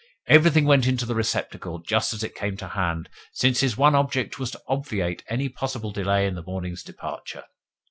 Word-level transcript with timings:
Everything 0.27 0.65
went 0.65 0.87
into 0.87 1.05
the 1.05 1.13
receptacle 1.13 1.77
just 1.77 2.11
as 2.11 2.23
it 2.23 2.33
came 2.33 2.57
to 2.57 2.69
hand, 2.69 3.07
since 3.33 3.59
his 3.59 3.77
one 3.77 3.93
object 3.93 4.39
was 4.39 4.49
to 4.49 4.61
obviate 4.67 5.23
any 5.29 5.47
possible 5.47 5.91
delay 5.91 6.25
in 6.25 6.33
the 6.33 6.41
morning's 6.41 6.81
departure. 6.81 7.43